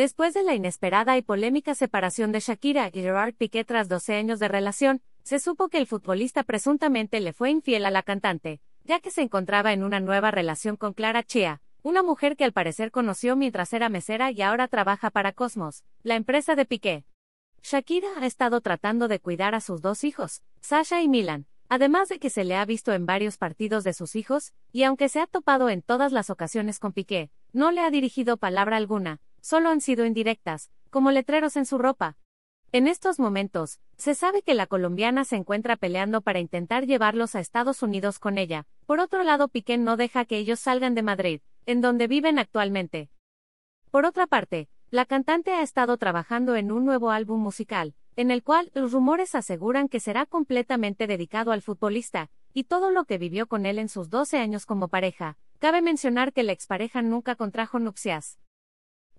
Después 0.00 0.32
de 0.32 0.42
la 0.42 0.54
inesperada 0.54 1.18
y 1.18 1.20
polémica 1.20 1.74
separación 1.74 2.32
de 2.32 2.40
Shakira 2.40 2.88
y 2.90 3.02
Gerard 3.02 3.34
Piqué 3.34 3.66
tras 3.66 3.86
12 3.86 4.14
años 4.14 4.38
de 4.38 4.48
relación, 4.48 5.02
se 5.24 5.38
supo 5.38 5.68
que 5.68 5.76
el 5.76 5.86
futbolista 5.86 6.42
presuntamente 6.42 7.20
le 7.20 7.34
fue 7.34 7.50
infiel 7.50 7.84
a 7.84 7.90
la 7.90 8.02
cantante, 8.02 8.62
ya 8.84 9.00
que 9.00 9.10
se 9.10 9.20
encontraba 9.20 9.74
en 9.74 9.84
una 9.84 10.00
nueva 10.00 10.30
relación 10.30 10.76
con 10.78 10.94
Clara 10.94 11.22
Chia, 11.22 11.60
una 11.82 12.02
mujer 12.02 12.38
que 12.38 12.44
al 12.44 12.54
parecer 12.54 12.90
conoció 12.90 13.36
mientras 13.36 13.74
era 13.74 13.90
mesera 13.90 14.30
y 14.30 14.40
ahora 14.40 14.68
trabaja 14.68 15.10
para 15.10 15.32
Cosmos, 15.32 15.84
la 16.02 16.16
empresa 16.16 16.54
de 16.54 16.64
Piqué. 16.64 17.04
Shakira 17.62 18.08
ha 18.16 18.24
estado 18.24 18.62
tratando 18.62 19.06
de 19.06 19.20
cuidar 19.20 19.54
a 19.54 19.60
sus 19.60 19.82
dos 19.82 20.02
hijos, 20.04 20.40
Sasha 20.62 21.02
y 21.02 21.08
Milan, 21.08 21.44
además 21.68 22.08
de 22.08 22.18
que 22.18 22.30
se 22.30 22.44
le 22.44 22.56
ha 22.56 22.64
visto 22.64 22.94
en 22.94 23.04
varios 23.04 23.36
partidos 23.36 23.84
de 23.84 23.92
sus 23.92 24.16
hijos, 24.16 24.54
y 24.72 24.84
aunque 24.84 25.10
se 25.10 25.20
ha 25.20 25.26
topado 25.26 25.68
en 25.68 25.82
todas 25.82 26.10
las 26.10 26.30
ocasiones 26.30 26.78
con 26.78 26.94
Piqué, 26.94 27.30
no 27.52 27.70
le 27.70 27.82
ha 27.82 27.90
dirigido 27.90 28.38
palabra 28.38 28.78
alguna, 28.78 29.20
solo 29.40 29.70
han 29.70 29.80
sido 29.80 30.04
indirectas, 30.04 30.70
como 30.90 31.10
letreros 31.10 31.56
en 31.56 31.66
su 31.66 31.78
ropa. 31.78 32.16
En 32.72 32.86
estos 32.86 33.18
momentos, 33.18 33.80
se 33.96 34.14
sabe 34.14 34.42
que 34.42 34.54
la 34.54 34.66
colombiana 34.66 35.24
se 35.24 35.36
encuentra 35.36 35.76
peleando 35.76 36.20
para 36.20 36.38
intentar 36.38 36.86
llevarlos 36.86 37.34
a 37.34 37.40
Estados 37.40 37.82
Unidos 37.82 38.18
con 38.18 38.38
ella. 38.38 38.66
Por 38.86 39.00
otro 39.00 39.24
lado, 39.24 39.48
Piqué 39.48 39.76
no 39.76 39.96
deja 39.96 40.24
que 40.24 40.38
ellos 40.38 40.60
salgan 40.60 40.94
de 40.94 41.02
Madrid, 41.02 41.40
en 41.66 41.80
donde 41.80 42.06
viven 42.06 42.38
actualmente. 42.38 43.10
Por 43.90 44.06
otra 44.06 44.26
parte, 44.26 44.68
la 44.90 45.04
cantante 45.04 45.52
ha 45.52 45.62
estado 45.62 45.96
trabajando 45.96 46.54
en 46.56 46.70
un 46.70 46.84
nuevo 46.84 47.10
álbum 47.10 47.40
musical, 47.40 47.94
en 48.16 48.30
el 48.30 48.42
cual 48.42 48.70
los 48.74 48.92
rumores 48.92 49.34
aseguran 49.34 49.88
que 49.88 50.00
será 50.00 50.26
completamente 50.26 51.06
dedicado 51.06 51.52
al 51.52 51.62
futbolista, 51.62 52.30
y 52.52 52.64
todo 52.64 52.90
lo 52.90 53.04
que 53.04 53.18
vivió 53.18 53.46
con 53.46 53.66
él 53.66 53.78
en 53.78 53.88
sus 53.88 54.10
12 54.10 54.38
años 54.38 54.66
como 54.66 54.88
pareja. 54.88 55.38
Cabe 55.58 55.82
mencionar 55.82 56.32
que 56.32 56.42
la 56.42 56.52
expareja 56.52 57.02
nunca 57.02 57.36
contrajo 57.36 57.78
nupcias. 57.78 58.38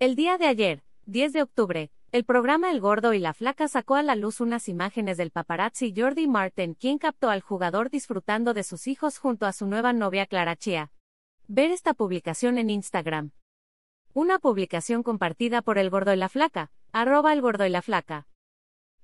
El 0.00 0.16
día 0.16 0.38
de 0.38 0.46
ayer, 0.46 0.82
10 1.04 1.34
de 1.34 1.42
octubre, 1.42 1.90
el 2.10 2.24
programa 2.24 2.70
El 2.70 2.80
Gordo 2.80 3.12
y 3.12 3.18
la 3.18 3.34
Flaca 3.34 3.68
sacó 3.68 3.96
a 3.96 4.02
la 4.02 4.16
luz 4.16 4.40
unas 4.40 4.66
imágenes 4.66 5.18
del 5.18 5.30
paparazzi 5.30 5.92
Jordi 5.94 6.26
Martin, 6.26 6.72
quien 6.72 6.96
captó 6.96 7.28
al 7.28 7.42
jugador 7.42 7.90
disfrutando 7.90 8.54
de 8.54 8.62
sus 8.62 8.86
hijos 8.86 9.18
junto 9.18 9.44
a 9.44 9.52
su 9.52 9.66
nueva 9.66 9.92
novia 9.92 10.24
Clara 10.24 10.56
Chia. 10.56 10.90
Ver 11.48 11.70
esta 11.70 11.92
publicación 11.92 12.56
en 12.56 12.70
Instagram. 12.70 13.32
Una 14.14 14.38
publicación 14.38 15.02
compartida 15.02 15.60
por 15.60 15.76
El 15.76 15.90
Gordo 15.90 16.14
y 16.14 16.16
la 16.16 16.30
Flaca, 16.30 16.70
arroba 16.92 17.34
El 17.34 17.42
Gordo 17.42 17.66
y 17.66 17.68
la 17.68 17.82
Flaca. 17.82 18.26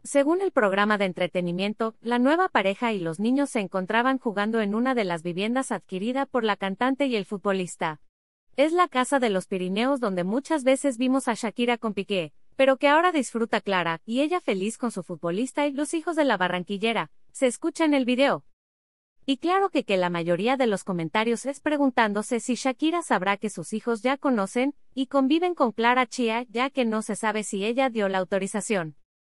Según 0.02 0.40
el 0.40 0.50
programa 0.50 0.96
de 0.96 1.04
entretenimiento, 1.04 1.94
la 2.00 2.18
nueva 2.18 2.48
pareja 2.48 2.94
y 2.94 3.00
los 3.00 3.20
niños 3.20 3.50
se 3.50 3.60
encontraban 3.60 4.18
jugando 4.18 4.62
en 4.62 4.74
una 4.74 4.94
de 4.94 5.04
las 5.04 5.22
viviendas 5.22 5.72
adquirida 5.72 6.24
por 6.24 6.42
la 6.42 6.56
cantante 6.56 7.04
y 7.04 7.16
el 7.16 7.26
futbolista. 7.26 8.00
Es 8.56 8.72
la 8.72 8.88
casa 8.88 9.18
de 9.18 9.28
los 9.28 9.46
Pirineos 9.46 10.00
donde 10.00 10.24
muchas 10.24 10.64
veces 10.64 10.96
vimos 10.96 11.28
a 11.28 11.34
Shakira 11.34 11.76
con 11.76 11.92
Piqué, 11.92 12.32
pero 12.56 12.78
que 12.78 12.88
ahora 12.88 13.12
disfruta 13.12 13.60
Clara, 13.60 14.00
y 14.06 14.22
ella 14.22 14.40
feliz 14.40 14.78
con 14.78 14.90
su 14.90 15.02
futbolista 15.02 15.66
y 15.66 15.72
los 15.72 15.92
hijos 15.92 16.16
de 16.16 16.24
la 16.24 16.38
barranquillera, 16.38 17.10
se 17.32 17.48
escucha 17.48 17.84
en 17.84 17.92
el 17.92 18.06
video. 18.06 18.46
Y 19.26 19.36
claro 19.36 19.68
que, 19.68 19.84
que 19.84 19.98
la 19.98 20.08
mayoría 20.08 20.56
de 20.56 20.66
los 20.66 20.84
comentarios 20.84 21.44
es 21.44 21.60
preguntándose 21.60 22.40
si 22.40 22.54
Shakira 22.54 23.02
sabrá 23.02 23.36
que 23.36 23.50
sus 23.50 23.74
hijos 23.74 24.00
ya 24.00 24.16
conocen 24.16 24.74
y 24.94 25.08
conviven 25.08 25.54
con 25.54 25.72
Clara 25.72 26.06
Chia, 26.06 26.46
ya 26.48 26.70
que 26.70 26.86
no 26.86 27.02
se 27.02 27.14
sabe 27.14 27.42
si 27.42 27.62
ella 27.62 27.90
dio 27.90 28.08
la 28.08 28.16
autorización. 28.16 28.96